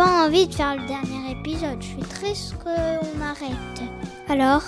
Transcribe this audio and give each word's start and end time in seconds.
pas 0.00 0.24
envie 0.26 0.46
de 0.46 0.54
faire 0.54 0.76
le 0.76 0.86
dernier 0.86 1.32
épisode. 1.32 1.82
Je 1.82 1.88
suis 1.88 2.02
triste 2.02 2.54
qu'on 2.62 3.20
arrête. 3.20 3.82
Alors, 4.30 4.62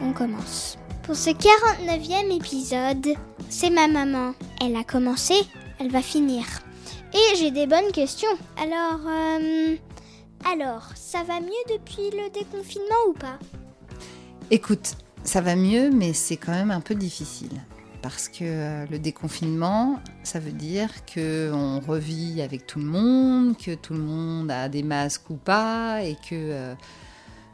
on 0.00 0.12
commence. 0.12 0.78
Pour 1.02 1.16
ce 1.16 1.30
49e 1.30 2.36
épisode, 2.36 3.16
c'est 3.48 3.70
ma 3.70 3.88
maman. 3.88 4.34
Elle 4.60 4.76
a 4.76 4.84
commencé, 4.84 5.34
elle 5.80 5.90
va 5.90 6.02
finir. 6.02 6.44
Et 7.12 7.36
j'ai 7.36 7.50
des 7.50 7.66
bonnes 7.66 7.90
questions. 7.92 8.28
Alors, 8.62 9.00
euh, 9.08 9.74
alors, 10.48 10.84
ça 10.94 11.24
va 11.24 11.40
mieux 11.40 11.64
depuis 11.72 12.16
le 12.16 12.30
déconfinement 12.30 13.08
ou 13.08 13.14
pas? 13.14 13.40
Écoute, 14.52 14.98
ça 15.24 15.40
va 15.40 15.56
mieux, 15.56 15.90
mais 15.90 16.12
c'est 16.12 16.36
quand 16.36 16.52
même 16.52 16.70
un 16.70 16.80
peu 16.80 16.94
difficile. 16.94 17.60
Parce 18.02 18.28
que 18.28 18.38
euh, 18.42 18.86
le 18.90 18.98
déconfinement, 18.98 20.00
ça 20.22 20.38
veut 20.38 20.52
dire 20.52 20.90
qu'on 21.12 21.80
revit 21.80 22.42
avec 22.42 22.66
tout 22.66 22.78
le 22.78 22.84
monde, 22.84 23.56
que 23.56 23.74
tout 23.74 23.94
le 23.94 24.00
monde 24.00 24.50
a 24.50 24.68
des 24.68 24.82
masques 24.82 25.28
ou 25.30 25.34
pas, 25.34 26.02
et 26.04 26.14
que 26.14 26.32
euh, 26.32 26.74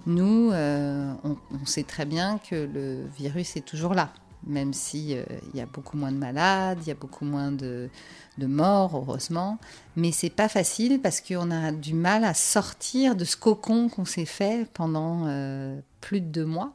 nous, 0.06 0.50
euh, 0.52 1.12
on, 1.24 1.66
sait 1.66 1.84
très 1.84 2.04
bien 2.04 2.38
que 2.38 2.54
le 2.54 3.06
virus 3.16 3.56
est 3.56 3.64
toujours 3.64 3.94
là. 3.94 4.12
Même 4.46 4.74
s'il 4.74 5.24
il 5.54 5.58
y 5.58 5.62
a 5.62 5.66
beaucoup 5.66 5.96
moins 5.96 6.12
de 6.12 6.18
malades, 6.18 6.78
il 6.82 6.88
y 6.88 6.90
a 6.90 6.94
beaucoup 6.94 7.24
moins 7.24 7.50
de, 7.50 7.88
de 8.36 8.46
morts, 8.46 8.94
heureusement. 8.94 9.58
Mais 9.96 10.12
c'est 10.12 10.28
pas 10.28 10.50
facile 10.50 11.00
parce 11.00 11.22
qu'on 11.22 11.50
a 11.50 11.72
du 11.72 11.94
mal 11.94 12.24
à 12.24 12.34
sortir 12.34 13.16
de 13.16 13.24
ce 13.24 13.38
cocon 13.38 13.88
qu'on 13.88 14.04
s'est 14.04 14.26
fait 14.26 14.68
pendant 14.74 15.26
plus 16.02 16.20
de 16.20 16.26
deux 16.26 16.44
mois 16.44 16.74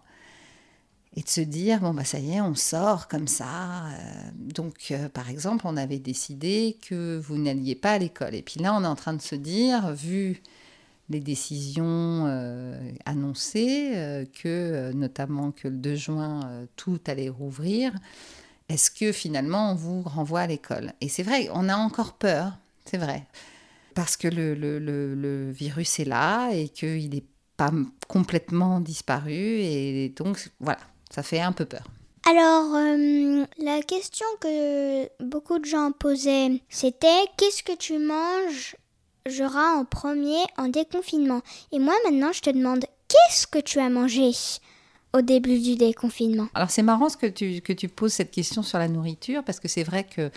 et 1.15 1.21
de 1.21 1.29
se 1.29 1.41
dire 1.41 1.79
bon 1.79 1.93
bah 1.93 2.03
ça 2.03 2.19
y 2.19 2.33
est 2.33 2.41
on 2.41 2.55
sort 2.55 3.07
comme 3.07 3.27
ça 3.27 3.87
euh, 3.87 4.29
donc 4.35 4.91
euh, 4.91 5.09
par 5.09 5.29
exemple 5.29 5.65
on 5.67 5.75
avait 5.75 5.99
décidé 5.99 6.77
que 6.87 7.17
vous 7.17 7.37
n'alliez 7.37 7.75
pas 7.75 7.93
à 7.93 7.97
l'école. 7.97 8.35
Et 8.35 8.41
puis 8.43 8.59
là 8.59 8.73
on 8.75 8.83
est 8.83 8.87
en 8.87 8.95
train 8.95 9.13
de 9.13 9.21
se 9.21 9.35
dire 9.35 9.93
vu 9.93 10.41
les 11.09 11.19
décisions 11.19 12.25
euh, 12.27 12.91
annoncées 13.05 14.27
que 14.41 14.91
notamment 14.93 15.51
que 15.51 15.67
le 15.67 15.77
2 15.77 15.95
juin 15.95 16.67
tout 16.75 16.99
allait 17.07 17.29
rouvrir 17.29 17.93
est-ce 18.69 18.91
que 18.91 19.11
finalement 19.11 19.71
on 19.71 19.75
vous 19.75 20.03
renvoie 20.03 20.41
à 20.41 20.47
l'école? 20.47 20.93
Et 21.01 21.09
c'est 21.09 21.23
vrai 21.23 21.49
on 21.51 21.69
a 21.69 21.75
encore 21.75 22.13
peur 22.13 22.57
c'est 22.85 22.97
vrai. 22.97 23.25
Parce 23.95 24.17
que 24.17 24.27
le, 24.27 24.53
le, 24.55 24.79
le, 24.79 25.13
le 25.13 25.51
virus 25.51 25.99
est 25.99 26.05
là 26.05 26.51
et 26.51 26.69
qu'il 26.69 27.09
n'est 27.09 27.25
pas 27.57 27.71
complètement 28.07 28.79
disparu 28.79 29.33
et 29.33 30.13
donc 30.15 30.49
voilà 30.59 30.79
ça 31.09 31.23
fait 31.23 31.39
un 31.39 31.51
peu 31.51 31.65
peur. 31.65 31.83
Alors, 32.29 32.75
euh, 32.75 33.45
la 33.57 33.81
question 33.81 34.25
que 34.39 35.07
beaucoup 35.23 35.57
de 35.57 35.65
gens 35.65 35.91
posaient, 35.91 36.61
c'était 36.69 37.25
qu'est-ce 37.37 37.63
que 37.63 37.75
tu 37.75 37.97
mangeras 37.97 39.73
en 39.75 39.85
premier 39.85 40.37
en 40.57 40.67
déconfinement? 40.67 41.41
Et 41.71 41.79
moi, 41.79 41.95
maintenant, 42.05 42.31
je 42.31 42.41
te 42.41 42.49
demande 42.49 42.85
qu'est-ce 43.07 43.47
que 43.47 43.59
tu 43.59 43.79
as 43.79 43.89
mangé 43.89 44.31
au 45.13 45.21
début 45.21 45.59
du 45.59 45.75
déconfinement? 45.75 46.49
Alors, 46.53 46.69
c'est 46.69 46.83
marrant 46.83 47.07
que 47.07 47.25
tu, 47.25 47.61
que 47.61 47.73
tu 47.73 47.87
poses 47.87 48.13
cette 48.13 48.31
question 48.31 48.61
sur 48.61 48.77
la 48.77 48.87
nourriture, 48.87 49.43
parce 49.43 49.59
que 49.59 49.67
c'est 49.67 49.83
vrai 49.83 50.03
que 50.03 50.29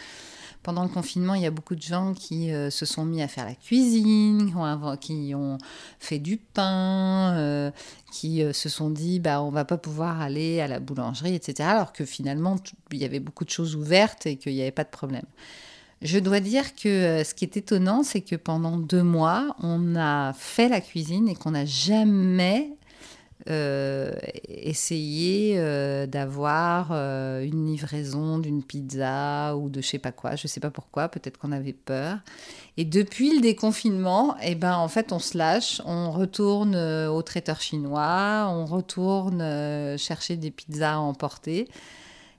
pendant 0.62 0.84
le 0.84 0.88
confinement, 0.88 1.34
il 1.34 1.42
y 1.42 1.46
a 1.46 1.50
beaucoup 1.50 1.74
de 1.74 1.82
gens 1.82 2.14
qui 2.14 2.52
euh, 2.52 2.70
se 2.70 2.86
sont 2.86 3.04
mis 3.04 3.20
à 3.20 3.28
faire 3.28 3.44
la 3.44 3.54
cuisine, 3.54 4.54
qui 5.00 5.34
ont 5.34 5.58
fait 5.98 6.18
du 6.18 6.36
pain, 6.36 7.34
euh, 7.36 7.70
qui 8.12 8.42
euh, 8.42 8.52
se 8.52 8.68
sont 8.68 8.90
dit 8.90 9.18
bah 9.18 9.42
on 9.42 9.50
va 9.50 9.64
pas 9.64 9.78
pouvoir 9.78 10.20
aller 10.20 10.60
à 10.60 10.68
la 10.68 10.78
boulangerie, 10.78 11.34
etc. 11.34 11.68
Alors 11.68 11.92
que 11.92 12.04
finalement 12.04 12.56
il 12.92 12.98
y 12.98 13.04
avait 13.04 13.20
beaucoup 13.20 13.44
de 13.44 13.50
choses 13.50 13.74
ouvertes 13.74 14.26
et 14.26 14.36
qu'il 14.36 14.54
n'y 14.54 14.62
avait 14.62 14.70
pas 14.70 14.84
de 14.84 14.90
problème. 14.90 15.26
Je 16.00 16.18
dois 16.18 16.40
dire 16.40 16.74
que 16.74 17.22
ce 17.24 17.32
qui 17.32 17.44
est 17.44 17.56
étonnant, 17.56 18.02
c'est 18.02 18.22
que 18.22 18.34
pendant 18.34 18.76
deux 18.76 19.04
mois, 19.04 19.54
on 19.60 19.94
a 19.94 20.32
fait 20.32 20.68
la 20.68 20.80
cuisine 20.80 21.28
et 21.28 21.36
qu'on 21.36 21.52
n'a 21.52 21.64
jamais 21.64 22.70
euh, 23.50 24.12
essayer 24.46 25.54
euh, 25.56 26.06
d'avoir 26.06 26.90
euh, 26.92 27.42
une 27.42 27.66
livraison 27.66 28.38
d'une 28.38 28.62
pizza 28.62 29.56
ou 29.56 29.68
de 29.68 29.80
je 29.80 29.88
sais 29.88 29.98
pas 29.98 30.12
quoi, 30.12 30.36
je 30.36 30.46
sais 30.46 30.60
pas 30.60 30.70
pourquoi, 30.70 31.08
peut-être 31.08 31.38
qu'on 31.38 31.50
avait 31.50 31.72
peur. 31.72 32.18
Et 32.76 32.84
depuis 32.84 33.34
le 33.34 33.40
déconfinement, 33.40 34.36
eh 34.42 34.54
ben 34.54 34.76
en 34.76 34.86
fait 34.86 35.12
on 35.12 35.18
se 35.18 35.36
lâche, 35.36 35.82
on 35.84 36.12
retourne 36.12 36.76
au 36.76 37.20
traiteur 37.22 37.60
chinois, 37.60 38.46
on 38.48 38.64
retourne 38.64 39.40
chercher 39.98 40.36
des 40.36 40.52
pizzas 40.52 40.94
à 40.94 40.98
emporter. 40.98 41.68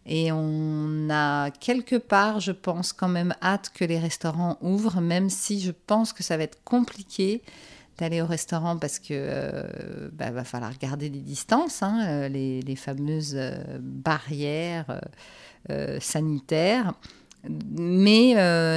Et 0.06 0.31
on 0.31 1.09
a 1.09 1.52
quelque 1.52 1.96
part, 1.96 2.40
je 2.40 2.52
pense, 2.52 2.92
quand 2.92 3.08
même 3.08 3.36
hâte 3.42 3.72
que 3.74 3.86
les 3.86 4.00
restaurants 4.00 4.58
ouvrent, 4.62 5.02
même 5.02 5.30
si 5.30 5.62
je 5.62 5.72
pense 5.72 6.12
que 6.12 6.24
ça 6.24 6.36
va 6.36 6.44
être 6.44 6.62
compliqué 6.63 7.42
d'aller 7.98 8.22
au 8.22 8.26
restaurant 8.26 8.78
parce 8.78 9.00
que 9.00 9.09
euh, 9.12 10.09
bah, 10.14 10.31
va 10.31 10.44
falloir 10.44 10.78
garder 10.78 11.09
des 11.09 11.20
distances, 11.20 11.84
hein, 11.84 12.00
euh, 12.08 12.28
les, 12.28 12.76
fameuses 12.76 13.36
euh, 13.36 13.56
barrières 13.80 15.02
sanitaires. 16.00 16.94
Mais 17.48 18.34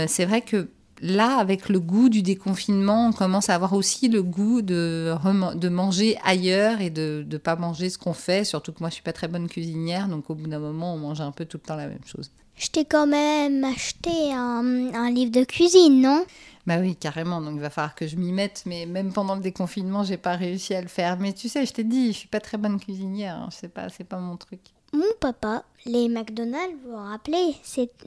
c'est 0.09 0.25
vrai 0.25 0.41
que 0.41 0.69
là, 1.01 1.39
avec 1.39 1.69
le 1.69 1.81
goût 1.81 2.09
du 2.09 2.23
déconfinement, 2.23 3.09
on 3.09 3.13
commence 3.13 3.51
à 3.51 3.55
avoir 3.55 3.73
aussi 3.73 4.09
le 4.09 4.23
goût 4.23 4.63
de, 4.63 5.15
de 5.55 5.69
manger 5.69 6.17
ailleurs 6.25 6.81
et 6.81 6.91
de 6.91 7.27
ne 7.29 7.39
pas 7.39 7.57
manger 7.57 7.91
ce 7.91 7.99
qu'on 7.99 8.13
fait. 8.13 8.45
Surtout 8.45 8.73
que 8.73 8.79
moi, 8.81 8.89
je 8.89 8.95
suis 8.95 9.03
pas 9.03 9.13
très 9.13 9.29
bonne 9.29 9.49
cuisinière, 9.49 10.09
donc 10.09 10.31
au 10.31 10.35
bout 10.35 10.49
d'un 10.49 10.59
moment, 10.59 10.95
on 10.95 10.99
mange 10.99 11.21
un 11.21 11.33
peu 11.33 11.45
tout 11.45 11.59
le 11.63 11.67
temps 11.67 11.77
la 11.77 11.89
même 11.89 12.05
chose. 12.05 12.31
Je 12.57 12.69
t'ai 12.69 12.85
quand 12.85 13.07
même 13.07 13.65
acheté 13.65 14.33
un, 14.33 14.95
un 14.95 15.11
livre 15.11 15.31
de 15.31 15.45
cuisine, 15.45 16.01
non? 16.01 16.25
Bah 16.67 16.79
oui, 16.81 16.97
carrément. 16.97 17.41
Donc 17.41 17.55
il 17.55 17.61
va 17.61 17.71
falloir 17.71 17.95
que 17.95 18.07
je 18.07 18.17
m'y 18.17 18.33
mette. 18.33 18.65
Mais 18.67 18.87
même 18.87 19.13
pendant 19.13 19.35
le 19.35 19.41
déconfinement, 19.41 20.05
j'ai 20.05 20.17
pas 20.17 20.37
réussi 20.37 20.75
à 20.75 20.83
le 20.83 20.89
faire. 20.89 21.19
Mais 21.19 21.33
tu 21.33 21.49
sais, 21.49 21.65
je 21.65 21.73
t'ai 21.73 21.85
dit, 21.85 22.13
je 22.13 22.19
suis 22.19 22.29
pas 22.29 22.41
très 22.41 22.59
bonne 22.59 22.81
cuisinière. 22.81 23.37
Hein. 23.37 23.49
Pas, 23.75 23.89
c'est 23.89 24.05
pas 24.05 24.19
mon 24.19 24.37
truc. 24.37 24.61
Mon 24.93 25.05
papa, 25.21 25.65
les 25.85 26.09
McDonald's, 26.09 26.75
vous 26.85 26.93
vous 26.93 26.97
rappelez, 26.97 27.55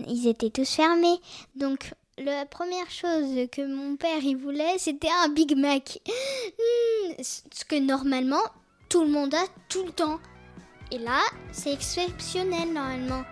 ils 0.07 0.27
étaient 0.27 0.49
tous 0.49 0.69
fermés. 0.69 1.19
Donc 1.55 1.91
la 2.17 2.45
première 2.45 2.89
chose 2.89 3.47
que 3.51 3.65
mon 3.65 3.95
père 3.95 4.23
il 4.23 4.35
voulait, 4.35 4.77
c'était 4.77 5.09
un 5.23 5.29
Big 5.29 5.55
Mac. 5.55 5.99
Hmm, 6.07 7.13
ce 7.21 7.65
que 7.65 7.79
normalement 7.79 8.41
tout 8.89 9.03
le 9.03 9.09
monde 9.09 9.33
a 9.35 9.43
tout 9.67 9.85
le 9.85 9.91
temps. 9.91 10.19
Et 10.91 10.97
là, 10.97 11.21
c'est 11.51 11.73
exceptionnel 11.73 12.73
normalement. 12.73 13.23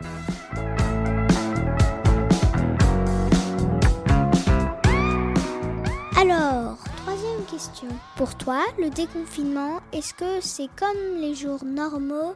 Alors, 6.19 6.79
troisième 7.03 7.45
question. 7.45 7.89
Pour 8.15 8.33
toi, 8.33 8.65
le 8.79 8.89
déconfinement, 8.89 9.81
est-ce 9.93 10.15
que 10.15 10.41
c'est 10.41 10.67
comme 10.75 11.21
les 11.21 11.35
jours 11.35 11.63
normaux 11.63 12.33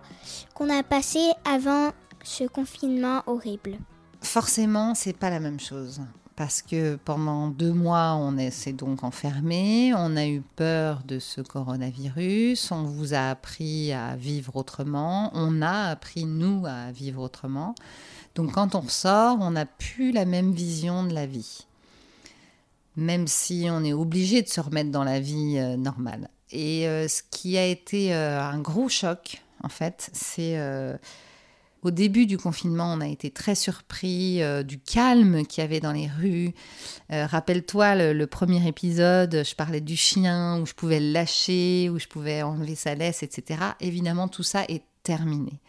qu'on 0.54 0.70
a 0.70 0.84
passés 0.84 1.32
avant 1.46 1.90
ce 2.24 2.44
confinement 2.44 3.24
horrible? 3.26 3.80
Forcément, 4.22 4.94
c'est 4.94 5.18
pas 5.18 5.32
la 5.32 5.40
même 5.40 5.60
chose. 5.60 6.00
Parce 6.36 6.62
que 6.62 6.96
pendant 6.96 7.48
deux 7.48 7.74
mois, 7.74 8.14
on 8.14 8.38
s'est 8.52 8.74
donc 8.74 9.04
enfermé, 9.04 9.96
on 9.96 10.16
a 10.16 10.28
eu 10.28 10.44
peur 10.56 11.02
de 11.04 11.18
ce 11.18 11.42
coronavirus, 11.42 12.72
on 12.72 12.84
vous 12.84 13.16
a 13.16 13.32
appris 13.32 13.94
à 13.94 14.16
vivre 14.16 14.58
autrement, 14.58 15.32
on 15.34 15.60
a 15.64 15.90
appris, 15.90 16.26
nous, 16.26 16.68
à 16.68 16.92
vivre 16.92 17.24
autrement. 17.24 17.74
Donc 18.36 18.52
quand 18.52 18.76
on 18.76 18.88
sort, 18.88 19.40
on 19.42 19.50
n'a 19.50 19.66
plus 19.66 20.12
la 20.12 20.26
même 20.26 20.52
vision 20.52 21.04
de 21.04 21.16
la 21.16 21.26
vie 21.26 21.66
même 23.02 23.28
si 23.28 23.68
on 23.70 23.84
est 23.84 23.94
obligé 23.94 24.42
de 24.42 24.48
se 24.48 24.62
remettre 24.62 24.92
dans 24.92 25.04
la 25.04 25.20
vie 25.20 25.58
euh, 25.58 25.76
normale. 25.76 26.30
Et 26.52 26.88
euh, 26.88 27.08
ce 27.08 27.22
qui 27.30 27.58
a 27.58 27.66
été 27.66 28.14
euh, 28.14 28.42
un 28.42 28.60
gros 28.60 28.90
choc, 28.90 29.42
en 29.64 29.70
fait, 29.70 30.10
c'est 30.14 30.60
au 31.84 31.92
début 31.92 32.26
du 32.26 32.38
confinement, 32.38 32.94
on 32.94 33.02
a 33.02 33.08
été 33.08 33.30
très 33.30 33.54
surpris 33.54 34.42
du 34.66 34.80
calme 34.80 35.46
qu'il 35.46 35.62
y 35.62 35.66
avait 35.66 35.80
dans 35.80 35.92
les 35.92 36.08
rues. 36.08 36.54
Rappelle-toi 37.12 37.96
le, 37.96 38.14
le, 38.14 38.28
premier 38.28 38.68
épisode, 38.68 39.44
je 39.46 39.54
parlais 39.54 39.82
du 39.82 39.96
chien, 39.96 40.60
où 40.60 40.66
je 40.66 40.74
pouvais 40.74 41.00
le 41.00 41.12
lâcher, 41.12 41.92
où 41.92 42.00
je 42.00 42.08
pouvais 42.08 42.42
enlever 42.42 42.74
sa 42.74 42.96
laisse, 42.96 43.22
etc. 43.22 43.60
Évidemment, 43.80 44.28
tout 44.28 44.42
ça 44.42 44.64
est 44.68 44.84
terminé. 45.04 45.60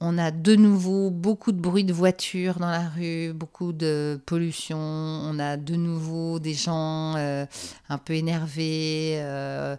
On 0.00 0.16
a 0.16 0.30
de 0.30 0.54
nouveau 0.54 1.10
beaucoup 1.10 1.50
de 1.50 1.60
bruit 1.60 1.84
de 1.84 1.92
voitures 1.92 2.60
dans 2.60 2.70
la 2.70 2.88
rue, 2.88 3.32
beaucoup 3.32 3.72
de 3.72 4.20
pollution. 4.26 4.78
On 4.78 5.38
a 5.40 5.56
de 5.56 5.74
nouveau 5.74 6.38
des 6.38 6.54
gens 6.54 7.16
euh, 7.16 7.46
un 7.88 7.98
peu 7.98 8.12
énervés. 8.12 9.18
Euh, 9.20 9.76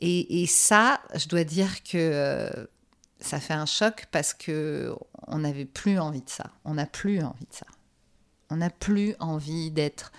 et, 0.00 0.46
ça, 0.48 1.00
je 1.14 1.28
dois 1.28 1.44
dire 1.44 1.84
que 1.84 1.96
euh, 1.96 2.50
ça 3.20 3.38
fait 3.38 3.54
un 3.54 3.66
choc 3.66 4.06
parce 4.10 4.34
que 4.34 4.92
on 5.28 5.38
n'avait 5.38 5.64
plus 5.64 6.00
envie 6.00 6.22
de 6.22 6.30
ça. 6.30 6.50
On 6.64 6.74
n'a 6.74 6.86
plus 6.86 7.22
envie 7.22 7.46
de 7.46 7.54
ça. 7.54 7.66
On 8.50 8.56
n'a 8.56 8.70
plus 8.70 9.14
envie 9.20 9.70
d'être 9.70 10.10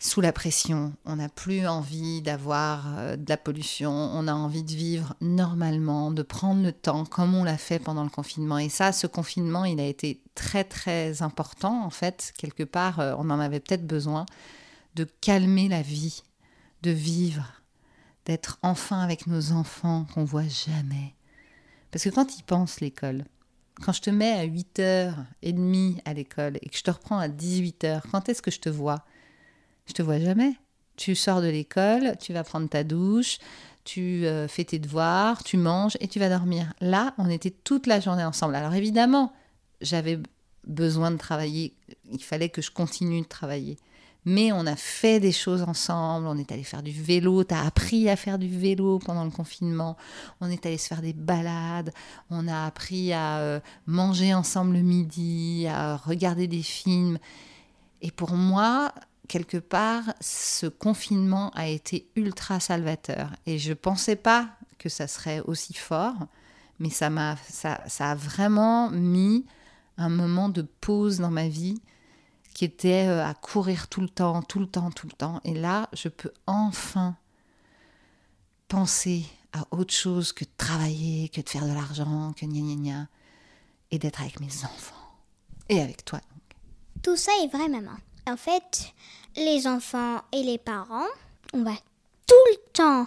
sous 0.00 0.20
la 0.20 0.32
pression, 0.32 0.92
on 1.04 1.16
n'a 1.16 1.28
plus 1.28 1.66
envie 1.66 2.22
d'avoir 2.22 2.98
euh, 2.98 3.16
de 3.16 3.28
la 3.28 3.36
pollution, 3.36 3.90
on 3.90 4.28
a 4.28 4.32
envie 4.32 4.62
de 4.62 4.72
vivre 4.72 5.14
normalement, 5.20 6.12
de 6.12 6.22
prendre 6.22 6.62
le 6.62 6.72
temps 6.72 7.04
comme 7.04 7.34
on 7.34 7.42
l'a 7.42 7.58
fait 7.58 7.80
pendant 7.80 8.04
le 8.04 8.10
confinement. 8.10 8.58
Et 8.58 8.68
ça, 8.68 8.92
ce 8.92 9.08
confinement, 9.08 9.64
il 9.64 9.80
a 9.80 9.86
été 9.86 10.22
très 10.36 10.62
très 10.62 11.22
important 11.22 11.84
en 11.84 11.90
fait. 11.90 12.32
Quelque 12.38 12.62
part, 12.62 13.00
euh, 13.00 13.14
on 13.18 13.28
en 13.30 13.40
avait 13.40 13.58
peut-être 13.58 13.86
besoin 13.86 14.24
de 14.94 15.02
calmer 15.20 15.68
la 15.68 15.82
vie, 15.82 16.22
de 16.82 16.92
vivre, 16.92 17.52
d'être 18.24 18.58
enfin 18.62 19.00
avec 19.00 19.26
nos 19.26 19.50
enfants 19.50 20.06
qu'on 20.14 20.24
voit 20.24 20.46
jamais. 20.46 21.14
Parce 21.90 22.04
que 22.04 22.10
quand 22.10 22.38
ils 22.38 22.44
pensent 22.44 22.80
l'école, 22.80 23.24
quand 23.82 23.92
je 23.92 24.02
te 24.02 24.10
mets 24.10 24.32
à 24.32 24.46
8h30 24.46 26.02
à 26.04 26.14
l'école 26.14 26.58
et 26.62 26.68
que 26.68 26.76
je 26.76 26.82
te 26.82 26.90
reprends 26.90 27.18
à 27.18 27.28
18h, 27.28 28.02
quand 28.12 28.28
est-ce 28.28 28.42
que 28.42 28.52
je 28.52 28.60
te 28.60 28.68
vois? 28.68 29.04
Je 29.88 29.94
te 29.94 30.02
vois 30.02 30.18
jamais. 30.18 30.54
Tu 30.96 31.14
sors 31.14 31.40
de 31.40 31.48
l'école, 31.48 32.16
tu 32.20 32.32
vas 32.32 32.44
prendre 32.44 32.68
ta 32.68 32.84
douche, 32.84 33.38
tu 33.84 34.26
euh, 34.26 34.48
fais 34.48 34.64
tes 34.64 34.78
devoirs, 34.78 35.42
tu 35.42 35.56
manges 35.56 35.96
et 36.00 36.08
tu 36.08 36.18
vas 36.18 36.28
dormir. 36.28 36.72
Là, 36.80 37.14
on 37.18 37.30
était 37.30 37.50
toute 37.50 37.86
la 37.86 38.00
journée 38.00 38.24
ensemble. 38.24 38.54
Alors 38.54 38.74
évidemment, 38.74 39.32
j'avais 39.80 40.18
besoin 40.66 41.10
de 41.10 41.16
travailler, 41.16 41.74
il 42.10 42.22
fallait 42.22 42.50
que 42.50 42.60
je 42.60 42.70
continue 42.70 43.22
de 43.22 43.26
travailler. 43.26 43.78
Mais 44.24 44.52
on 44.52 44.66
a 44.66 44.76
fait 44.76 45.20
des 45.20 45.32
choses 45.32 45.62
ensemble, 45.62 46.26
on 46.26 46.36
est 46.36 46.52
allé 46.52 46.64
faire 46.64 46.82
du 46.82 46.90
vélo, 46.90 47.44
tu 47.44 47.54
as 47.54 47.64
appris 47.64 48.10
à 48.10 48.16
faire 48.16 48.38
du 48.38 48.48
vélo 48.48 48.98
pendant 48.98 49.24
le 49.24 49.30
confinement, 49.30 49.96
on 50.42 50.50
est 50.50 50.66
allé 50.66 50.76
se 50.76 50.88
faire 50.88 51.00
des 51.00 51.14
balades, 51.14 51.94
on 52.28 52.46
a 52.46 52.66
appris 52.66 53.14
à 53.14 53.38
euh, 53.38 53.60
manger 53.86 54.34
ensemble 54.34 54.74
le 54.74 54.82
midi, 54.82 55.66
à 55.66 55.96
regarder 55.96 56.46
des 56.46 56.62
films. 56.62 57.18
Et 58.02 58.10
pour 58.10 58.32
moi, 58.32 58.92
quelque 59.28 59.58
part, 59.58 60.14
ce 60.20 60.66
confinement 60.66 61.50
a 61.54 61.68
été 61.68 62.10
ultra 62.16 62.60
salvateur. 62.60 63.30
Et 63.46 63.58
je 63.58 63.70
ne 63.70 63.74
pensais 63.74 64.16
pas 64.16 64.50
que 64.78 64.88
ça 64.88 65.06
serait 65.06 65.40
aussi 65.40 65.74
fort, 65.74 66.26
mais 66.78 66.90
ça, 66.90 67.10
m'a, 67.10 67.36
ça, 67.48 67.80
ça 67.86 68.12
a 68.12 68.14
vraiment 68.14 68.90
mis 68.90 69.44
un 69.98 70.08
moment 70.08 70.48
de 70.48 70.62
pause 70.62 71.18
dans 71.18 71.30
ma 71.30 71.48
vie 71.48 71.80
qui 72.54 72.64
était 72.64 73.06
euh, 73.06 73.24
à 73.24 73.34
courir 73.34 73.88
tout 73.88 74.00
le 74.00 74.08
temps, 74.08 74.42
tout 74.42 74.58
le 74.58 74.66
temps, 74.66 74.90
tout 74.90 75.06
le 75.06 75.12
temps. 75.12 75.40
Et 75.44 75.54
là, 75.54 75.88
je 75.92 76.08
peux 76.08 76.32
enfin 76.46 77.16
penser 78.66 79.24
à 79.52 79.64
autre 79.70 79.94
chose 79.94 80.32
que 80.32 80.44
de 80.44 80.50
travailler, 80.56 81.28
que 81.28 81.40
de 81.40 81.48
faire 81.48 81.66
de 81.66 81.72
l'argent, 81.72 82.32
que 82.32 82.46
gna 82.46 82.60
gna 82.60 82.74
gna, 82.74 83.08
et 83.90 83.98
d'être 83.98 84.20
avec 84.20 84.40
mes 84.40 84.64
enfants. 84.64 84.94
Et 85.68 85.80
avec 85.80 86.04
toi. 86.04 86.20
Tout 87.02 87.16
ça 87.16 87.32
est 87.42 87.48
vrai, 87.48 87.68
maman. 87.68 87.96
En 88.28 88.36
fait, 88.36 88.92
les 89.36 89.66
enfants 89.66 90.20
et 90.32 90.42
les 90.42 90.58
parents, 90.58 91.06
on 91.54 91.62
va 91.62 91.72
tout 92.26 92.34
le 92.50 92.58
temps 92.74 93.06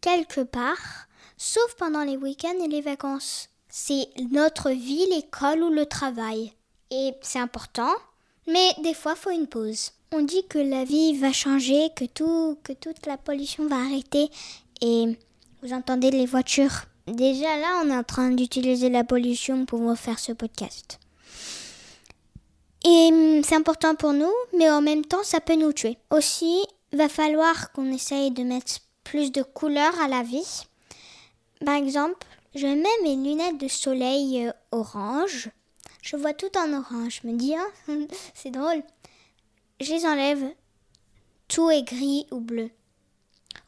quelque 0.00 0.40
part, 0.40 1.08
sauf 1.36 1.74
pendant 1.76 2.04
les 2.04 2.16
week-ends 2.16 2.64
et 2.64 2.68
les 2.68 2.80
vacances. 2.80 3.50
C'est 3.68 4.08
notre 4.30 4.70
vie, 4.70 5.06
l'école 5.10 5.62
ou 5.62 5.70
le 5.70 5.84
travail. 5.84 6.54
Et 6.90 7.12
c'est 7.20 7.38
important, 7.38 7.92
mais 8.46 8.72
des 8.82 8.94
fois, 8.94 9.14
faut 9.14 9.30
une 9.30 9.46
pause. 9.46 9.90
On 10.10 10.22
dit 10.22 10.46
que 10.48 10.58
la 10.58 10.84
vie 10.84 11.18
va 11.18 11.32
changer, 11.32 11.90
que, 11.94 12.06
tout, 12.06 12.58
que 12.64 12.72
toute 12.72 13.04
la 13.04 13.18
pollution 13.18 13.66
va 13.68 13.76
arrêter. 13.76 14.30
Et 14.80 15.18
vous 15.62 15.74
entendez 15.74 16.10
les 16.10 16.26
voitures? 16.26 16.86
Déjà 17.06 17.58
là, 17.58 17.82
on 17.84 17.90
est 17.90 17.96
en 17.96 18.04
train 18.04 18.30
d'utiliser 18.30 18.88
la 18.88 19.04
pollution 19.04 19.66
pour 19.66 19.94
faire 19.98 20.18
ce 20.18 20.32
podcast. 20.32 20.98
Et 22.84 23.10
hum, 23.12 23.42
c'est 23.44 23.54
important 23.54 23.94
pour 23.94 24.12
nous, 24.12 24.32
mais 24.56 24.70
en 24.70 24.80
même 24.80 25.04
temps, 25.04 25.22
ça 25.22 25.40
peut 25.40 25.54
nous 25.54 25.72
tuer. 25.72 25.98
Aussi, 26.10 26.62
va 26.92 27.08
falloir 27.08 27.72
qu'on 27.72 27.92
essaye 27.92 28.30
de 28.30 28.42
mettre 28.42 28.80
plus 29.04 29.32
de 29.32 29.42
couleurs 29.42 29.98
à 30.00 30.08
la 30.08 30.22
vie. 30.22 30.62
Par 31.64 31.74
exemple, 31.74 32.26
je 32.54 32.66
mets 32.66 33.02
mes 33.02 33.16
lunettes 33.16 33.58
de 33.58 33.68
soleil 33.68 34.46
euh, 34.46 34.52
orange. 34.72 35.50
Je 36.02 36.16
vois 36.16 36.34
tout 36.34 36.50
en 36.58 36.72
orange. 36.72 37.20
Je 37.22 37.28
me 37.28 37.36
dis, 37.36 37.54
ah, 37.54 37.92
c'est 38.34 38.50
drôle. 38.50 38.82
Je 39.80 39.92
les 39.92 40.04
enlève. 40.04 40.44
Tout 41.48 41.70
est 41.70 41.82
gris 41.82 42.26
ou 42.30 42.40
bleu. 42.40 42.70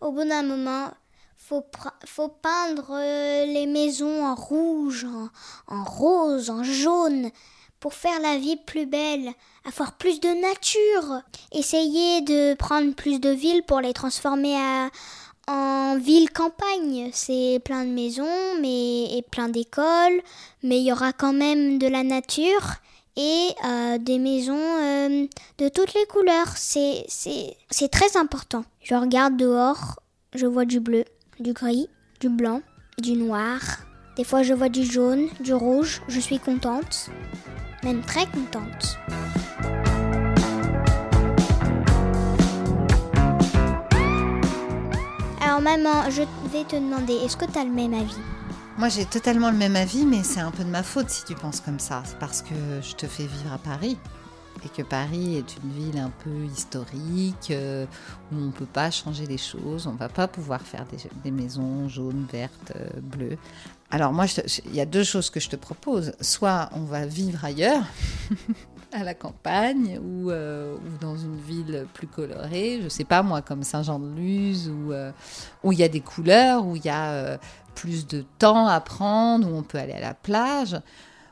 Au 0.00 0.12
bout 0.12 0.24
d'un 0.24 0.42
moment, 0.42 0.90
faut, 1.36 1.64
faut 2.04 2.28
peindre 2.28 2.90
euh, 2.90 3.46
les 3.46 3.66
maisons 3.66 4.24
en 4.24 4.34
rouge, 4.34 5.06
en, 5.68 5.84
rose, 5.84 6.50
en 6.50 6.62
jaune, 6.62 7.30
pour 7.84 7.92
faire 7.92 8.18
la 8.18 8.38
vie 8.38 8.56
plus 8.56 8.86
belle, 8.86 9.34
avoir 9.66 9.92
plus 9.98 10.18
de 10.18 10.28
nature. 10.28 11.20
Essayer 11.52 12.22
de 12.22 12.54
prendre 12.54 12.94
plus 12.94 13.20
de 13.20 13.28
villes 13.28 13.62
pour 13.62 13.82
les 13.82 13.92
transformer 13.92 14.56
en 15.46 15.98
ville-campagne. 15.98 17.10
C'est 17.12 17.60
plein 17.62 17.84
de 17.84 17.90
maisons 17.90 18.54
mais, 18.62 19.18
et 19.18 19.22
plein 19.30 19.50
d'écoles, 19.50 20.22
mais 20.62 20.78
il 20.78 20.86
y 20.86 20.92
aura 20.92 21.12
quand 21.12 21.34
même 21.34 21.78
de 21.78 21.86
la 21.86 22.04
nature 22.04 22.76
et 23.16 23.48
euh, 23.66 23.98
des 23.98 24.18
maisons 24.18 24.54
euh, 24.56 25.26
de 25.58 25.68
toutes 25.68 25.92
les 25.92 26.06
couleurs. 26.06 26.56
C'est, 26.56 27.04
c'est 27.06 27.88
très 27.90 28.16
important. 28.16 28.64
Je 28.80 28.94
regarde 28.94 29.36
dehors, 29.36 30.00
je 30.34 30.46
vois 30.46 30.64
du 30.64 30.80
bleu, 30.80 31.04
du 31.38 31.52
gris, 31.52 31.90
du 32.18 32.30
blanc, 32.30 32.62
du 32.96 33.12
noir. 33.12 33.60
Des 34.16 34.24
fois 34.24 34.42
je 34.42 34.54
vois 34.54 34.70
du 34.70 34.84
jaune, 34.84 35.28
du 35.40 35.52
rouge. 35.52 36.00
Je 36.08 36.20
suis 36.20 36.38
contente, 36.38 37.10
même 37.84 38.00
très 38.00 38.26
contente. 38.26 38.98
Alors 45.42 45.60
maman, 45.60 46.10
je 46.10 46.22
vais 46.50 46.64
te 46.64 46.76
demander, 46.76 47.12
est-ce 47.12 47.36
que 47.36 47.44
tu 47.44 47.58
as 47.58 47.64
le 47.64 47.70
même 47.70 47.92
avis? 47.92 48.16
Moi 48.78 48.88
j'ai 48.88 49.04
totalement 49.04 49.50
le 49.50 49.56
même 49.56 49.76
avis, 49.76 50.04
mais 50.04 50.22
c'est 50.24 50.40
un 50.40 50.50
peu 50.50 50.64
de 50.64 50.70
ma 50.70 50.82
faute 50.82 51.10
si 51.10 51.24
tu 51.24 51.34
penses 51.34 51.60
comme 51.60 51.78
ça. 51.78 52.02
C'est 52.06 52.18
parce 52.18 52.42
que 52.42 52.54
je 52.82 52.94
te 52.94 53.06
fais 53.06 53.24
vivre 53.24 53.52
à 53.52 53.58
Paris 53.58 53.98
et 54.64 54.68
que 54.68 54.82
Paris 54.82 55.36
est 55.36 55.56
une 55.62 55.72
ville 55.72 55.98
un 55.98 56.10
peu 56.10 56.44
historique 56.44 57.50
euh, 57.50 57.86
où 58.32 58.36
on 58.36 58.46
ne 58.46 58.52
peut 58.52 58.66
pas 58.66 58.90
changer 58.90 59.26
les 59.26 59.38
choses, 59.38 59.86
on 59.86 59.92
ne 59.92 59.98
va 59.98 60.08
pas 60.08 60.28
pouvoir 60.28 60.62
faire 60.62 60.86
des, 61.24 61.30
maisons 61.30 61.88
jaunes, 61.88 62.26
vertes, 62.30 62.72
euh, 62.76 62.88
bleues. 63.00 63.38
Alors 63.90 64.12
moi, 64.12 64.26
il 64.64 64.74
y 64.74 64.80
a 64.80 64.86
deux 64.86 65.04
choses 65.04 65.30
que 65.30 65.40
je 65.40 65.48
te 65.48 65.56
propose. 65.56 66.12
Soit 66.20 66.70
on 66.72 66.84
va 66.84 67.06
vivre 67.06 67.44
ailleurs, 67.44 67.84
à 68.92 69.02
la 69.02 69.14
campagne 69.14 70.00
euh, 70.02 70.76
ou, 70.76 70.98
dans 71.00 71.16
une 71.16 71.36
ville 71.36 71.86
plus 71.92 72.06
colorée, 72.06 72.80
je 72.82 72.88
sais 72.88 73.04
pas 73.04 73.22
moi, 73.22 73.42
comme 73.42 73.62
Saint-Jean-de-Luz, 73.62 74.70
où 75.62 75.72
il 75.72 75.78
y 75.78 75.84
a 75.84 75.88
des 75.88 76.00
couleurs, 76.00 76.64
où 76.64 76.76
il 76.76 76.84
y 76.84 76.90
a 76.90 77.38
plus 77.74 78.06
de 78.06 78.24
temps 78.38 78.66
à 78.66 78.80
prendre, 78.80 79.50
où 79.50 79.56
on 79.56 79.62
peut 79.62 79.78
aller 79.78 79.92
à 79.92 80.00
la 80.00 80.14
plage. 80.14 80.76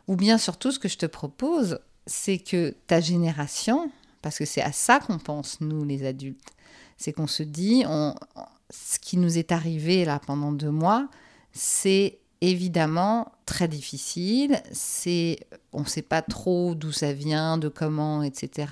Ou 0.08 0.16
bien 0.16 0.38
surtout, 0.38 0.72
ce 0.72 0.78
que 0.78 0.88
je 0.88 0.98
te 0.98 1.06
propose, 1.06 1.78
c'est 2.06 2.38
que 2.38 2.74
ta 2.86 3.00
génération, 3.00 3.90
parce 4.22 4.38
que 4.38 4.44
c'est 4.44 4.62
à 4.62 4.72
ça 4.72 5.00
qu'on 5.00 5.18
pense, 5.18 5.60
nous 5.60 5.84
les 5.84 6.04
adultes, 6.06 6.50
c'est 6.96 7.12
qu'on 7.12 7.26
se 7.26 7.42
dit, 7.42 7.84
on, 7.86 8.14
ce 8.70 8.98
qui 8.98 9.16
nous 9.16 9.38
est 9.38 9.52
arrivé 9.52 10.04
là 10.04 10.20
pendant 10.24 10.52
deux 10.52 10.70
mois, 10.70 11.08
c'est 11.52 12.18
évidemment 12.40 13.32
très 13.46 13.68
difficile. 13.68 14.60
C'est, 14.72 15.38
on 15.72 15.80
ne 15.80 15.86
sait 15.86 16.02
pas 16.02 16.22
trop 16.22 16.74
d'où 16.74 16.92
ça 16.92 17.12
vient, 17.12 17.58
de 17.58 17.68
comment, 17.68 18.22
etc. 18.22 18.66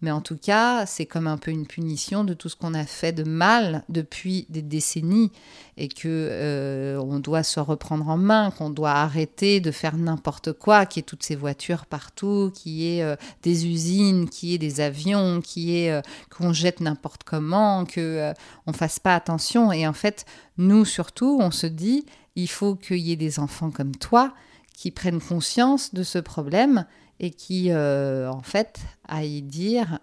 Mais 0.00 0.12
en 0.12 0.20
tout 0.20 0.36
cas, 0.36 0.86
c'est 0.86 1.06
comme 1.06 1.26
un 1.26 1.38
peu 1.38 1.50
une 1.50 1.66
punition 1.66 2.22
de 2.22 2.32
tout 2.32 2.48
ce 2.48 2.54
qu'on 2.54 2.74
a 2.74 2.84
fait 2.84 3.12
de 3.12 3.24
mal 3.24 3.82
depuis 3.88 4.46
des 4.48 4.62
décennies 4.62 5.32
et 5.76 5.88
que 5.88 6.06
euh, 6.06 7.18
doit 7.18 7.42
se 7.42 7.58
reprendre 7.58 8.08
en 8.08 8.16
main, 8.16 8.52
qu'on 8.52 8.70
doit 8.70 8.92
arrêter 8.92 9.58
de 9.58 9.72
faire 9.72 9.96
n'importe 9.96 10.52
quoi, 10.52 10.86
qui 10.86 11.00
est 11.00 11.02
toutes 11.02 11.24
ces 11.24 11.34
voitures 11.34 11.86
partout, 11.86 12.52
qui 12.54 12.86
est 12.86 13.02
euh, 13.02 13.16
des 13.42 13.66
usines, 13.66 14.28
qui 14.28 14.54
est 14.54 14.58
des 14.58 14.80
avions, 14.80 15.40
qui 15.40 15.76
est 15.76 15.90
euh, 15.90 16.00
qu'on 16.30 16.52
jette 16.52 16.80
n'importe 16.80 17.24
comment, 17.24 17.84
que 17.84 18.32
on 18.66 18.72
fasse 18.72 19.00
pas 19.00 19.16
attention. 19.16 19.72
Et 19.72 19.86
en 19.86 19.92
fait, 19.92 20.26
nous 20.58 20.84
surtout, 20.84 21.38
on 21.40 21.50
se 21.50 21.66
dit 21.66 22.06
il 22.36 22.48
faut 22.48 22.76
qu'il 22.76 22.98
y 22.98 23.10
ait 23.10 23.16
des 23.16 23.40
enfants 23.40 23.70
comme 23.72 23.96
toi 23.96 24.32
qui 24.76 24.92
prennent 24.92 25.20
conscience 25.20 25.92
de 25.92 26.04
ce 26.04 26.18
problème 26.18 26.86
et 27.20 27.30
qui, 27.30 27.70
euh, 27.70 28.30
en 28.30 28.42
fait, 28.42 28.78
aillent 29.06 29.42
dire, 29.42 29.98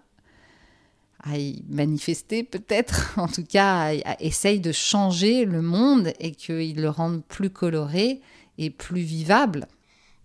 aillent 1.22 1.62
manifester 1.68 2.42
peut-être, 2.42 3.14
en 3.18 3.28
tout 3.28 3.44
cas, 3.44 3.92
essayent 4.20 4.60
de 4.60 4.72
changer 4.72 5.44
le 5.44 5.62
monde 5.62 6.12
et 6.20 6.32
qu'ils 6.32 6.80
le 6.80 6.90
rendent 6.90 7.24
plus 7.24 7.50
coloré 7.50 8.20
et 8.58 8.70
plus 8.70 9.02
vivable. 9.02 9.66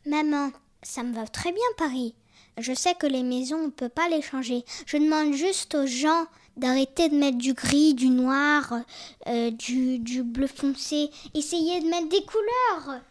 Maman, 0.05 0.51
ça 0.83 1.03
me 1.03 1.13
va 1.13 1.27
très 1.27 1.51
bien 1.51 1.62
Paris. 1.77 2.15
Je 2.57 2.74
sais 2.74 2.93
que 2.95 3.07
les 3.07 3.24
maisons, 3.24 3.57
on 3.57 3.65
ne 3.65 3.71
peut 3.71 3.89
pas 3.89 4.10
les 4.10 4.21
changer. 4.21 4.63
Je 4.86 4.98
demande 4.98 5.33
juste 5.33 5.75
aux 5.75 5.88
gens 5.88 6.25
d'arrêter 6.57 7.10
de 7.10 7.15
mettre 7.15 7.38
du 7.38 7.53
gris, 7.53 7.93
du 7.93 8.10
noir, 8.10 8.74
euh, 9.27 9.51
du, 9.51 10.00
bleu 10.24 10.48
foncé. 10.48 11.10
Essayez 11.33 11.81
de 11.81 11.88
mettre 11.88 12.10
des 12.10 12.24
couleurs. 12.24 13.01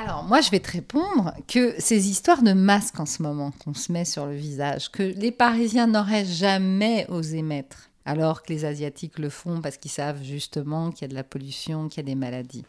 Alors 0.00 0.22
moi 0.22 0.40
je 0.40 0.50
vais 0.50 0.60
te 0.60 0.70
répondre 0.70 1.34
que 1.48 1.74
ces 1.80 2.08
histoires 2.08 2.44
de 2.44 2.52
masques 2.52 3.00
en 3.00 3.06
ce 3.06 3.20
moment 3.20 3.50
qu'on 3.50 3.74
se 3.74 3.90
met 3.90 4.04
sur 4.04 4.26
le 4.26 4.36
visage, 4.36 4.92
que 4.92 5.02
les 5.02 5.32
Parisiens 5.32 5.88
n'auraient 5.88 6.24
jamais 6.24 7.04
osé 7.08 7.42
mettre, 7.42 7.90
alors 8.04 8.44
que 8.44 8.52
les 8.52 8.64
Asiatiques 8.64 9.18
le 9.18 9.28
font 9.28 9.60
parce 9.60 9.76
qu'ils 9.76 9.90
savent 9.90 10.22
justement 10.22 10.92
qu'il 10.92 11.02
y 11.02 11.04
a 11.06 11.08
de 11.08 11.16
la 11.16 11.24
pollution, 11.24 11.88
qu'il 11.88 11.96
y 12.04 12.06
a 12.06 12.10
des 12.10 12.14
maladies. 12.14 12.64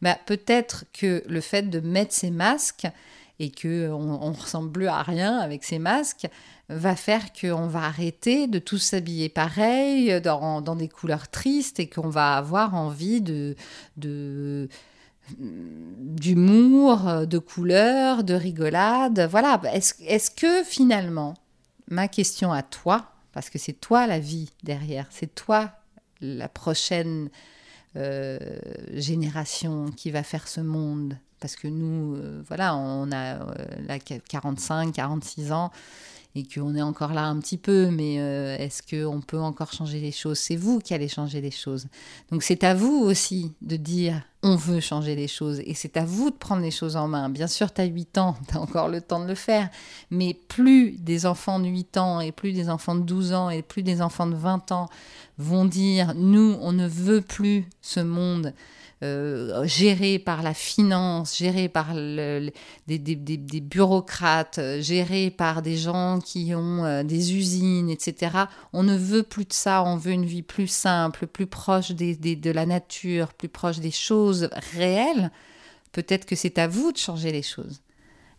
Bah, 0.00 0.16
peut-être 0.24 0.86
que 0.94 1.22
le 1.28 1.42
fait 1.42 1.68
de 1.68 1.80
mettre 1.80 2.14
ces 2.14 2.30
masques, 2.30 2.86
et 3.38 3.50
que 3.50 3.90
on, 3.90 4.32
ressemble 4.32 4.72
plus 4.72 4.86
à 4.86 5.02
rien 5.02 5.38
avec 5.38 5.64
ces 5.64 5.78
masques 5.78 6.28
va 6.68 6.94
faire 6.94 7.32
qu'on 7.32 7.66
va 7.66 7.84
arrêter 7.84 8.46
de 8.46 8.58
tous 8.58 8.78
s'habiller 8.78 9.30
pareil 9.30 10.20
dans, 10.20 10.60
dans, 10.60 10.76
des 10.76 10.88
couleurs 10.88 11.28
tristes 11.28 11.80
et 11.80 11.88
qu'on 11.88 12.10
va 12.10 12.36
avoir 12.36 12.74
envie 12.74 13.22
de, 13.22 13.56
de 13.96 14.68
d'humour, 16.20 17.26
de 17.26 17.38
couleurs, 17.38 18.24
de 18.24 18.34
rigolade. 18.34 19.26
Voilà. 19.30 19.60
Est-ce 19.72 19.94
est 20.06 20.34
que 20.34 20.62
finalement, 20.62 21.34
ma 21.88 22.08
question 22.08 22.52
à 22.52 22.62
toi, 22.62 23.12
parce 23.32 23.50
que 23.50 23.58
c'est 23.58 23.72
toi 23.72 24.06
la 24.06 24.18
vie 24.18 24.50
derrière, 24.62 25.06
c'est 25.10 25.34
toi 25.34 25.72
la 26.20 26.48
prochaine 26.48 27.30
euh, 27.96 28.38
génération 28.92 29.86
qui 29.96 30.10
va 30.10 30.22
faire 30.22 30.46
ce 30.46 30.60
monde? 30.60 31.16
Parce 31.40 31.56
que 31.56 31.68
nous, 31.68 32.16
euh, 32.16 32.42
voilà, 32.46 32.76
on 32.76 33.10
a 33.12 33.36
euh, 33.36 33.54
là 33.86 33.98
45, 33.98 34.92
46 34.92 35.52
ans 35.52 35.70
et 36.34 36.44
qu'on 36.44 36.74
est 36.74 36.82
encore 36.82 37.12
là 37.12 37.26
un 37.26 37.38
petit 37.40 37.58
peu, 37.58 37.90
mais 37.90 38.14
est-ce 38.14 38.82
qu'on 38.82 39.20
peut 39.20 39.40
encore 39.40 39.72
changer 39.72 40.00
les 40.00 40.12
choses? 40.12 40.38
C'est 40.38 40.56
vous 40.56 40.78
qui 40.78 40.94
allez 40.94 41.08
changer 41.08 41.40
les 41.40 41.50
choses. 41.50 41.86
Donc 42.30 42.42
c'est 42.42 42.62
à 42.64 42.74
vous 42.74 43.00
aussi 43.04 43.52
de 43.62 43.76
dire 43.76 44.22
on 44.42 44.56
veut 44.56 44.80
changer 44.80 45.14
les 45.16 45.28
choses 45.28 45.60
et 45.60 45.74
c'est 45.74 45.96
à 45.96 46.04
vous 46.04 46.30
de 46.30 46.36
prendre 46.36 46.62
les 46.62 46.70
choses 46.70 46.96
en 46.96 47.08
main. 47.08 47.28
Bien 47.28 47.46
sûr, 47.46 47.72
tu 47.72 47.80
as 47.80 47.84
8 47.84 48.18
ans, 48.18 48.36
tu 48.48 48.56
as 48.56 48.60
encore 48.60 48.88
le 48.88 49.00
temps 49.00 49.20
de 49.20 49.26
le 49.26 49.34
faire, 49.34 49.68
mais 50.10 50.34
plus 50.34 50.92
des 50.92 51.26
enfants 51.26 51.60
de 51.60 51.66
8 51.66 51.96
ans 51.98 52.20
et 52.20 52.32
plus 52.32 52.52
des 52.52 52.70
enfants 52.70 52.94
de 52.94 53.02
12 53.02 53.32
ans 53.32 53.50
et 53.50 53.62
plus 53.62 53.82
des 53.82 54.00
enfants 54.00 54.26
de 54.26 54.36
20 54.36 54.72
ans 54.72 54.88
vont 55.38 55.64
dire 55.64 56.14
nous, 56.14 56.56
on 56.60 56.72
ne 56.72 56.86
veut 56.86 57.20
plus 57.20 57.68
ce 57.82 58.00
monde 58.00 58.54
euh, 59.02 59.64
géré 59.66 60.18
par 60.18 60.42
la 60.42 60.52
finance, 60.52 61.38
géré 61.38 61.68
par 61.68 61.94
des, 61.94 63.60
bureaucrates, 63.62 64.58
euh, 64.58 64.82
géré 64.82 65.30
par 65.30 65.62
des 65.62 65.76
gens 65.76 66.20
qui 66.20 66.54
ont 66.54 66.84
euh, 66.84 67.02
des 67.02 67.34
usines, 67.34 67.88
etc. 67.88 68.44
On 68.72 68.82
ne 68.82 68.96
veut 68.96 69.22
plus 69.22 69.46
de 69.46 69.52
ça, 69.52 69.82
on 69.84 69.96
veut 69.96 70.12
une 70.12 70.26
vie 70.26 70.42
plus 70.42 70.66
simple, 70.66 71.26
plus 71.26 71.46
proche 71.46 71.92
de 71.92 72.50
la 72.50 72.66
nature, 72.66 73.32
plus 73.32 73.48
proche 73.48 73.78
des 73.78 73.90
choses 73.90 74.50
réelles. 74.74 75.30
Peut-être 75.92 76.26
que 76.26 76.36
c'est 76.36 76.58
à 76.58 76.68
vous 76.68 76.92
de 76.92 76.98
changer 76.98 77.32
les 77.32 77.42
choses. 77.42 77.80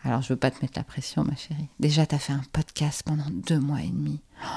Alors, 0.04 0.22
je 0.22 0.30
veux 0.30 0.40
pas 0.40 0.52
te 0.52 0.62
mettre 0.62 0.78
la 0.78 0.84
pression, 0.84 1.24
ma 1.24 1.36
chérie. 1.36 1.70
Déjà, 1.80 2.06
tu 2.06 2.16
as 2.16 2.20
fait 2.20 2.34
un 2.34 2.44
podcast 2.54 3.04
pendant 3.06 3.30
deux 3.30 3.60
mois 3.60 3.82
et 3.82 3.90
demi. 3.90 4.20
Oh 4.44 4.48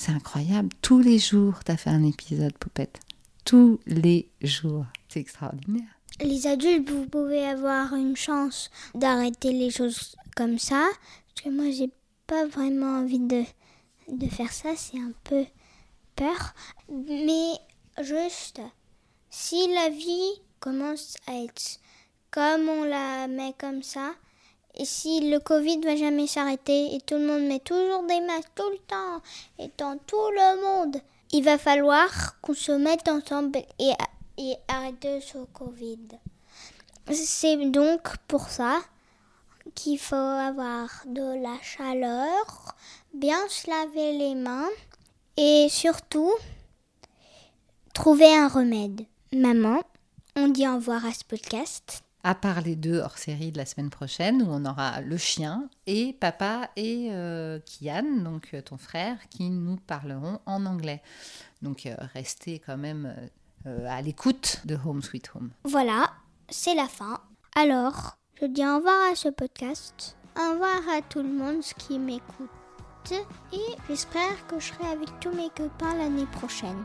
c'est 0.00 0.12
incroyable. 0.12 0.70
Tous 0.80 1.00
les 1.00 1.18
jours, 1.18 1.62
tu 1.62 1.72
as 1.72 1.76
fait 1.76 1.90
un 1.90 2.02
épisode, 2.04 2.56
Poupette. 2.56 3.00
Tous 3.44 3.80
les 3.86 4.30
jours. 4.40 4.86
C'est 5.10 5.20
extraordinaire. 5.20 5.88
Les 6.20 6.46
adultes, 6.46 6.88
vous 6.88 7.06
pouvez 7.06 7.44
avoir 7.44 7.94
une 7.94 8.16
chance 8.16 8.70
d'arrêter 8.94 9.52
les 9.52 9.70
choses 9.70 10.14
comme 10.36 10.58
ça. 10.58 10.88
Parce 11.28 11.44
que 11.44 11.50
moi, 11.50 11.70
j'ai 11.72 11.90
pas 12.28 12.46
vraiment 12.46 13.00
envie 13.00 13.18
de, 13.18 13.42
de 14.08 14.26
faire 14.28 14.52
ça. 14.52 14.70
C'est 14.76 14.98
un 14.98 15.12
peu 15.24 15.44
peur. 16.14 16.54
Mais 16.88 17.52
juste, 18.02 18.60
si 19.30 19.66
la 19.74 19.88
vie 19.88 20.40
commence 20.60 21.16
à 21.26 21.34
être 21.42 21.80
comme 22.30 22.68
on 22.68 22.84
la 22.84 23.26
met 23.26 23.54
comme 23.58 23.82
ça, 23.82 24.12
et 24.76 24.84
si 24.84 25.28
le 25.28 25.40
Covid 25.40 25.80
va 25.80 25.96
jamais 25.96 26.28
s'arrêter 26.28 26.94
et 26.94 27.00
tout 27.00 27.16
le 27.16 27.26
monde 27.26 27.48
met 27.48 27.58
toujours 27.58 28.04
des 28.04 28.20
masques 28.20 28.52
tout 28.54 28.70
le 28.70 28.78
temps 28.78 29.20
et 29.58 29.68
dans 29.76 29.98
tout 30.06 30.30
le 30.30 30.62
monde, 30.62 30.96
il 31.32 31.42
va 31.42 31.58
falloir 31.58 32.40
qu'on 32.40 32.54
se 32.54 32.72
mette 32.72 33.08
ensemble 33.08 33.58
et, 33.78 33.90
et 34.40 34.56
arrêter 34.68 35.20
ce 35.20 35.38
Covid. 35.52 36.08
C'est 37.12 37.70
donc 37.70 38.16
pour 38.26 38.48
ça 38.48 38.80
qu'il 39.74 39.98
faut 39.98 40.14
avoir 40.14 40.88
de 41.06 41.42
la 41.42 41.56
chaleur, 41.62 42.74
bien 43.14 43.38
se 43.48 43.68
laver 43.68 44.16
les 44.16 44.34
mains 44.34 44.68
et 45.36 45.68
surtout 45.70 46.32
trouver 47.94 48.34
un 48.34 48.48
remède. 48.48 49.02
Maman, 49.32 49.82
on 50.36 50.48
dit 50.48 50.66
au 50.66 50.76
revoir 50.76 51.04
à 51.04 51.12
ce 51.12 51.24
podcast 51.24 52.02
à 52.22 52.34
part 52.34 52.60
les 52.60 52.76
deux 52.76 52.98
hors 52.98 53.18
série 53.18 53.50
de 53.50 53.58
la 53.58 53.64
semaine 53.64 53.90
prochaine, 53.90 54.42
où 54.42 54.46
on 54.48 54.64
aura 54.64 55.00
le 55.00 55.16
chien 55.16 55.68
et 55.86 56.12
papa 56.12 56.70
et 56.76 57.08
euh, 57.12 57.58
Kian, 57.60 58.22
donc 58.22 58.50
euh, 58.52 58.60
ton 58.60 58.76
frère, 58.76 59.16
qui 59.30 59.48
nous 59.48 59.76
parleront 59.76 60.38
en 60.46 60.66
anglais. 60.66 61.02
Donc 61.62 61.86
euh, 61.86 61.94
restez 62.14 62.58
quand 62.58 62.76
même 62.76 63.14
à 63.66 64.02
l'écoute 64.02 64.60
de 64.64 64.76
Home 64.86 65.02
Sweet 65.02 65.30
Home. 65.34 65.50
Voilà, 65.64 66.10
c'est 66.48 66.74
la 66.74 66.86
fin. 66.86 67.20
Alors, 67.56 68.16
je 68.40 68.46
dis 68.46 68.64
au 68.64 68.76
revoir 68.76 69.12
à 69.12 69.14
ce 69.14 69.28
podcast, 69.28 70.16
au 70.36 70.52
revoir 70.52 70.80
à 70.96 71.02
tout 71.02 71.22
le 71.22 71.28
monde 71.28 71.62
qui 71.78 71.98
m'écoute, 71.98 72.48
et 73.52 73.76
j'espère 73.88 74.46
que 74.46 74.58
je 74.58 74.72
serai 74.72 74.90
avec 74.92 75.08
tous 75.20 75.32
mes 75.32 75.50
copains 75.50 75.94
l'année 75.96 76.26
prochaine. 76.26 76.82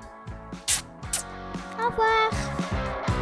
Au 1.80 1.90
revoir 1.90 3.15